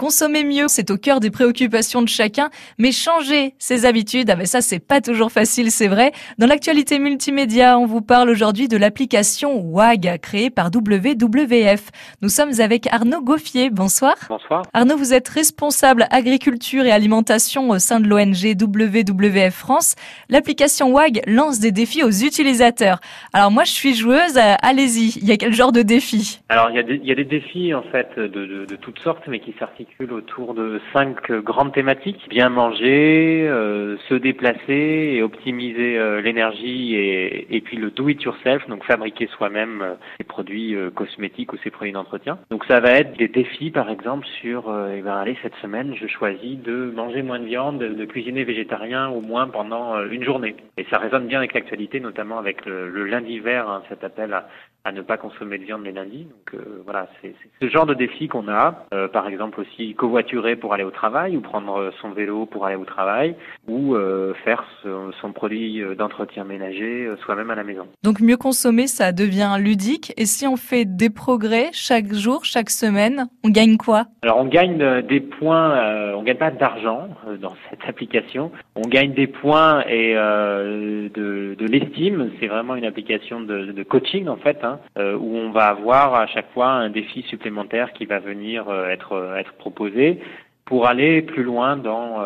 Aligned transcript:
Consommer 0.00 0.44
mieux, 0.44 0.64
c'est 0.68 0.90
au 0.90 0.96
cœur 0.96 1.20
des 1.20 1.30
préoccupations 1.30 2.00
de 2.00 2.08
chacun, 2.08 2.48
mais 2.78 2.90
changer 2.90 3.52
ses 3.58 3.84
habitudes, 3.84 4.30
ah 4.30 4.34
ben 4.34 4.46
ça 4.46 4.62
c'est 4.62 4.78
pas 4.78 5.02
toujours 5.02 5.30
facile, 5.30 5.70
c'est 5.70 5.88
vrai. 5.88 6.12
Dans 6.38 6.46
l'actualité 6.46 6.98
multimédia, 6.98 7.78
on 7.78 7.84
vous 7.84 8.00
parle 8.00 8.30
aujourd'hui 8.30 8.66
de 8.66 8.78
l'application 8.78 9.60
WAG 9.60 10.18
créée 10.22 10.48
par 10.48 10.70
WWF. 10.74 11.90
Nous 12.22 12.30
sommes 12.30 12.52
avec 12.60 12.86
Arnaud 12.90 13.20
Goffier. 13.20 13.68
Bonsoir. 13.68 14.14
Bonsoir. 14.30 14.62
Arnaud, 14.72 14.96
vous 14.96 15.12
êtes 15.12 15.28
responsable 15.28 16.06
agriculture 16.10 16.86
et 16.86 16.92
alimentation 16.92 17.68
au 17.68 17.78
sein 17.78 18.00
de 18.00 18.08
l'ONG 18.08 18.56
WWF 18.58 19.52
France. 19.52 19.96
L'application 20.30 20.92
WAG 20.92 21.20
lance 21.26 21.60
des 21.60 21.72
défis 21.72 22.04
aux 22.04 22.10
utilisateurs. 22.10 23.00
Alors 23.34 23.50
moi, 23.50 23.64
je 23.64 23.72
suis 23.72 23.94
joueuse. 23.94 24.38
Allez-y. 24.62 25.18
Il 25.20 25.28
y 25.28 25.32
a 25.32 25.36
quel 25.36 25.52
genre 25.52 25.72
de 25.72 25.82
défis? 25.82 26.40
Alors 26.48 26.70
il 26.70 26.76
y, 26.76 26.78
a 26.78 26.82
des, 26.82 26.94
il 26.94 27.06
y, 27.06 27.12
a 27.12 27.14
des, 27.14 27.26
défis 27.26 27.74
en 27.74 27.82
fait 27.82 28.18
de, 28.18 28.28
de, 28.28 28.64
de 28.64 28.76
toutes 28.76 29.00
sortes, 29.00 29.24
mais 29.28 29.40
qui 29.40 29.54
s'articulent 29.58 29.89
autour 30.10 30.54
de 30.54 30.80
cinq 30.92 31.30
grandes 31.30 31.72
thématiques. 31.72 32.26
Bien 32.28 32.48
manger, 32.48 33.46
euh, 33.48 33.96
se 34.08 34.14
déplacer 34.14 35.14
et 35.14 35.22
optimiser 35.22 35.98
euh, 35.98 36.20
l'énergie 36.20 36.94
et, 36.94 37.54
et, 37.54 37.60
puis 37.60 37.76
le 37.76 37.90
do 37.90 38.08
it 38.08 38.22
yourself, 38.22 38.66
donc 38.68 38.84
fabriquer 38.84 39.28
soi-même 39.36 39.82
euh, 39.82 39.94
ses 40.16 40.24
produits 40.24 40.74
euh, 40.74 40.90
cosmétiques 40.90 41.52
ou 41.52 41.56
ses 41.58 41.70
produits 41.70 41.92
d'entretien. 41.92 42.38
Donc 42.50 42.64
ça 42.66 42.80
va 42.80 42.92
être 42.92 43.16
des 43.18 43.28
défis 43.28 43.70
par 43.70 43.90
exemple 43.90 44.26
sur, 44.40 44.70
euh, 44.70 44.94
eh 44.96 45.02
ben, 45.02 45.16
allez 45.16 45.36
cette 45.42 45.54
semaine 45.56 45.94
je 45.94 46.06
choisis 46.06 46.58
de 46.58 46.92
manger 46.94 47.22
moins 47.22 47.38
de 47.38 47.44
viande, 47.44 47.78
de 47.78 48.04
cuisiner 48.04 48.44
végétarien 48.44 49.08
au 49.08 49.20
moins 49.20 49.48
pendant 49.48 50.02
une 50.04 50.24
journée. 50.24 50.56
Et 50.76 50.86
ça 50.90 50.98
résonne 50.98 51.26
bien 51.26 51.38
avec 51.38 51.54
l'actualité, 51.54 52.00
notamment 52.00 52.38
avec 52.38 52.64
le, 52.64 52.88
le 52.88 53.04
lundi 53.04 53.38
vert, 53.38 53.68
hein, 53.68 53.82
cet 53.88 54.04
appel 54.04 54.32
à, 54.32 54.48
à 54.84 54.92
ne 54.92 55.02
pas 55.02 55.16
consommer 55.16 55.58
de 55.58 55.64
viande 55.64 55.84
les 55.84 55.92
lundis. 55.92 56.24
Donc 56.24 56.54
euh, 56.54 56.82
voilà, 56.84 57.08
c'est 57.20 57.34
ce 57.60 57.68
genre 57.68 57.86
de 57.86 57.94
défi 57.94 58.28
qu'on 58.28 58.48
a. 58.48 58.86
Euh, 58.94 59.08
par 59.08 59.28
exemple 59.28 59.60
aussi 59.60 59.94
covoiturer 59.94 60.56
pour 60.56 60.74
aller 60.74 60.84
au 60.84 60.90
travail 60.90 61.36
ou 61.36 61.40
prendre 61.40 61.92
son 62.00 62.10
vélo 62.10 62.46
pour 62.46 62.66
aller 62.66 62.76
au 62.76 62.84
travail 62.84 63.34
ou 63.68 63.94
euh, 63.94 64.34
faire 64.44 64.64
son, 64.82 65.12
son 65.20 65.32
produit 65.32 65.82
d'entretien 65.96 66.44
ménager 66.44 67.06
euh, 67.06 67.16
soi-même 67.24 67.50
à 67.50 67.54
la 67.54 67.64
maison. 67.64 67.86
Donc 68.02 68.20
mieux 68.20 68.36
consommer, 68.36 68.86
ça 68.86 69.12
devient 69.12 69.56
ludique. 69.58 70.12
Et 70.16 70.26
si 70.26 70.46
on 70.46 70.56
fait 70.56 70.84
des 70.84 71.10
progrès 71.10 71.68
chaque 71.72 72.12
jour, 72.12 72.44
chaque 72.44 72.70
semaine, 72.70 73.28
on 73.44 73.50
gagne 73.50 73.76
quoi? 73.76 74.06
Alors 74.22 74.38
on 74.38 74.46
gagne 74.46 74.80
euh, 74.80 75.02
des 75.02 75.20
points. 75.20 75.72
Euh, 75.72 76.14
on 76.16 76.22
gagne 76.22 76.36
pas 76.36 76.50
d'argent 76.50 77.08
dans 77.40 77.54
cette 77.70 77.84
application. 77.86 78.50
On 78.74 78.88
gagne 78.88 79.12
des 79.12 79.26
points 79.26 79.84
et 79.86 80.14
de, 80.14 81.54
de 81.58 81.66
l'estime. 81.66 82.30
C'est 82.40 82.46
vraiment 82.46 82.76
une 82.76 82.84
application 82.84 83.40
de, 83.40 83.72
de 83.72 83.82
coaching 83.82 84.28
en 84.28 84.36
fait. 84.36 84.58
Hein 84.62 84.69
Hein, 84.70 84.78
euh, 84.98 85.16
où 85.16 85.36
on 85.36 85.50
va 85.50 85.66
avoir 85.68 86.14
à 86.14 86.26
chaque 86.26 86.50
fois 86.52 86.68
un 86.68 86.90
défi 86.90 87.22
supplémentaire 87.22 87.92
qui 87.92 88.06
va 88.06 88.20
venir 88.20 88.68
euh, 88.68 88.88
être, 88.88 89.12
euh, 89.12 89.36
être 89.36 89.52
proposé 89.54 90.20
pour 90.64 90.86
aller 90.86 91.22
plus 91.22 91.42
loin 91.42 91.76
dans, 91.76 92.20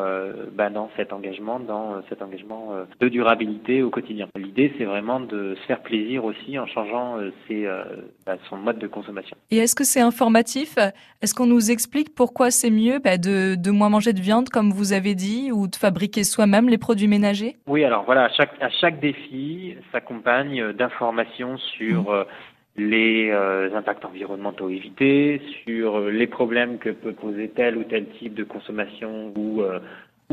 bah, 0.53 0.71
dans 0.71 0.91
cet 0.97 1.13
engagement, 1.13 1.61
dans 1.61 2.03
cet 2.09 2.23
engagement 2.23 2.69
euh, 2.73 2.85
de 3.01 3.09
durabilité 3.09 3.83
au 3.83 3.91
quotidien. 3.91 4.29
L'idée, 4.37 4.73
c'est 4.79 4.85
vraiment 4.85 5.21
de 5.21 5.55
se 5.55 5.67
faire 5.67 5.81
plaisir 5.83 6.25
aussi 6.25 6.59
en 6.59 6.67
changeant 6.67 7.19
euh, 7.19 7.31
ses, 7.47 7.67
bah, 8.27 8.37
son 8.49 8.57
mode 8.57 8.79
de 8.79 8.87
consommation. 8.87 9.37
Et 9.51 9.59
est-ce 9.59 9.75
que 9.75 9.85
c'est 9.85 10.01
informatif? 10.01 10.77
Est-ce 11.23 11.35
qu'on 11.35 11.47
nous 11.47 11.71
explique 11.71 12.15
pourquoi 12.15 12.51
c'est 12.51 12.71
mieux 12.71 12.99
bah, 12.99 13.19
de, 13.19 13.55
de 13.55 13.71
moins 13.71 13.89
manger 13.89 14.13
de 14.13 14.21
viande, 14.21 14.49
comme 14.49 14.71
vous 14.71 14.93
avez 14.93 15.15
dit, 15.15 15.51
ou 15.53 15.67
de 15.67 15.77
fabriquer 15.77 16.25
soi-même 16.25 16.69
les 16.69 16.79
produits 16.79 17.09
ménagers? 17.09 17.57
Oui, 17.67 17.85
alors 17.85 18.05
voilà, 18.05 18.25
à 18.25 18.29
chaque, 18.31 18.61
à 18.61 18.71
chaque 18.71 19.01
défi 19.01 19.75
s'accompagne 19.93 20.73
d'informations 20.73 21.57
sur 21.59 22.11
mmh 22.11 22.25
les 22.77 23.31
euh, 23.31 23.75
impacts 23.75 24.05
environnementaux 24.05 24.69
évités, 24.69 25.41
sur 25.65 25.97
euh, 25.99 26.11
les 26.11 26.27
problèmes 26.27 26.79
que 26.79 26.91
peut 26.91 27.13
poser 27.13 27.49
tel 27.49 27.77
ou 27.77 27.85
tel 27.85 28.07
type 28.19 28.35
de 28.35 28.45
consommation 28.45 29.33
ou 29.37 29.63
euh, 29.63 29.79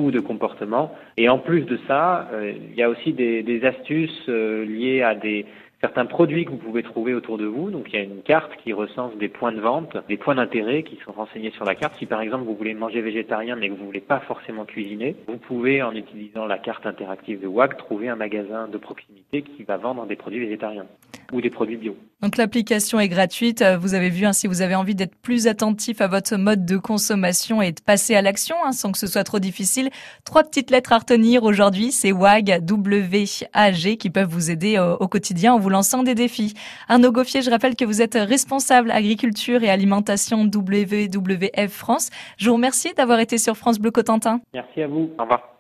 de 0.10 0.20
comportement. 0.20 0.96
Et 1.18 1.30
en 1.30 1.38
plus 1.38 1.62
de 1.62 1.78
ça, 1.88 2.30
euh, 2.34 2.54
il 2.72 2.76
y 2.76 2.82
a 2.82 2.90
aussi 2.90 3.14
des, 3.14 3.62
astuces 3.64 4.28
liées 4.28 5.04
à 5.04 5.14
des 5.14 5.46
certains 5.82 6.06
produits 6.06 6.46
que 6.46 6.52
vous 6.52 6.58
pouvez 6.58 6.84
trouver 6.84 7.14
autour 7.14 7.38
de 7.38 7.46
vous. 7.46 7.70
Donc 7.70 7.88
il 7.90 7.96
y 7.96 8.00
a 8.00 8.04
une 8.04 8.22
carte 8.22 8.56
qui 8.64 8.72
recense 8.72 9.16
des 9.18 9.28
points 9.28 9.52
de 9.52 9.60
vente, 9.60 9.98
des 10.08 10.18
points 10.18 10.36
d'intérêt 10.36 10.84
qui 10.84 10.98
sont 11.04 11.12
renseignés 11.12 11.52
sur 11.52 11.66
la 11.66 11.76
carte. 11.76 11.96
Si 12.00 12.06
par 12.06 12.22
exemple 12.22 12.46
vous 12.46 12.56
voulez 12.56 12.74
manger 12.74 13.02
végétarien 13.02 13.56
mais 13.56 13.70
que 13.70 13.74
vous 13.74 13.86
voulez 13.86 14.00
pas 14.00 14.20
forcément 14.22 14.66
cuisiner, 14.66 15.16
vous 15.28 15.38
pouvez 15.38 15.84
en 15.84 15.94
utilisant 15.94 16.46
la 16.46 16.58
carte 16.58 16.86
interactive 16.86 17.42
de 17.42 17.48
WAG 17.48 17.78
trouver 17.78 18.10
un 18.10 18.16
magasin 18.16 18.68
de 18.68 18.78
proximité 18.78 19.42
qui 19.42 19.64
va 19.64 19.78
vendre 19.78 20.06
des 20.06 20.16
produits 20.16 20.40
végétariens 20.40 20.86
ou 21.32 21.42
des 21.42 21.50
produits 21.50 21.78
bio. 21.78 21.96
Donc 22.22 22.38
l'application 22.38 23.00
est 23.00 23.08
gratuite. 23.08 23.64
Vous 23.80 23.94
avez 23.94 24.10
vu, 24.10 24.26
hein, 24.26 24.34
si 24.34 24.48
vous 24.48 24.62
avez 24.62 24.76
envie 24.76 24.94
d'être 24.94 25.16
plus 25.16 25.48
attentif 25.48 26.02
à 26.02 26.08
votre 26.08 26.36
mode 26.36 26.66
de 26.66 26.78
consommation 26.78 27.62
et 27.62 27.72
de 27.72 27.82
passer 27.82 28.16
à 28.16 28.22
l'action 28.22 28.56
hein, 28.64 28.72
sans 28.72 28.92
que 28.92 28.98
ce 28.98 29.08
soit 29.08 29.24
trop 29.24 29.40
difficile, 29.40 29.90
trois 30.24 30.44
petites 30.44 30.70
lettres 30.70 30.94
à 30.94 31.00
retenir 31.00 31.44
aujourd'hui, 31.44 31.92
c'est 31.92 32.12
WAG, 32.12 32.64
W-A-G 32.64 33.98
qui 33.98 34.10
peuvent 34.10 34.30
vous 34.30 34.52
aider 34.52 34.78
au, 34.78 35.04
au 35.04 35.08
quotidien 35.08 35.54
en 35.54 35.60
vous 35.60 35.70
lançant 35.70 36.04
des 36.04 36.16
défis. 36.16 36.54
Arnaud 36.88 37.12
Goffier, 37.12 37.42
je 37.42 37.50
rappelle 37.50 37.76
que 37.76 37.86
vous 37.86 38.02
êtes 38.02 38.16
responsable 38.16 38.92
agriculture 38.92 39.64
et 39.64 39.70
alimentation 39.70 40.44
WWF 40.44 41.72
France. 41.72 42.10
Je 42.38 42.50
vous 42.50 42.56
remercie 42.56 42.94
d'avoir 42.96 43.20
été 43.20 43.38
sur 43.38 43.58
France 43.58 43.80
Bleu 43.80 43.92
Cotentin. 43.92 44.42
Merci 44.54 44.82
à 44.82 44.88
vous. 44.88 45.10
Au 45.18 45.24
revoir. 45.24 45.52